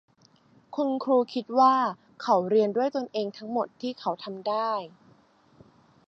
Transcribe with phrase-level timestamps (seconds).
[0.75, 1.75] คุณครูคิดว่า
[2.21, 4.71] เขาเรียนด้วยตัวเองทั้งหมดที่เขาทำได้